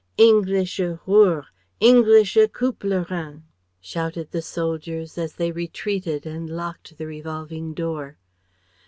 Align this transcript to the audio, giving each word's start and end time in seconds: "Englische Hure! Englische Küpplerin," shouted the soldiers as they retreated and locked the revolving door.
"Englische 0.17 0.99
Hure! 1.05 1.45
Englische 1.79 2.47
Küpplerin," 2.47 3.43
shouted 3.79 4.31
the 4.31 4.41
soldiers 4.41 5.15
as 5.15 5.33
they 5.35 5.51
retreated 5.51 6.25
and 6.25 6.49
locked 6.49 6.97
the 6.97 7.05
revolving 7.05 7.75
door. 7.75 8.17